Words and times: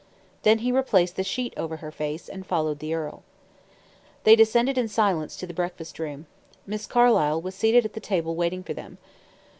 Then 0.41 0.57
he 0.65 0.71
replaced 0.71 1.15
the 1.15 1.23
sheet 1.23 1.53
over 1.57 1.77
her 1.77 1.91
face, 1.91 2.27
and 2.27 2.43
followed 2.43 2.79
the 2.79 2.91
earl. 2.95 3.21
They 4.23 4.35
descended 4.35 4.75
in 4.75 4.87
silence 4.87 5.35
to 5.35 5.45
the 5.45 5.53
breakfast 5.53 5.99
room. 5.99 6.25
Miss 6.65 6.87
Carlyle 6.87 7.39
was 7.39 7.53
seated 7.53 7.85
at 7.85 7.93
the 7.93 7.99
table 7.99 8.33
waiting 8.35 8.63
for 8.63 8.73
them. 8.73 8.97